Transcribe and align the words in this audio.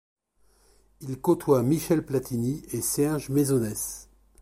Il 1.01 1.11
y 1.11 1.21
côtoie 1.21 1.61
Michel 1.61 2.03
Platini 2.03 2.65
et 2.73 2.81
Serge 2.81 3.29
Mesonès. 3.29 4.09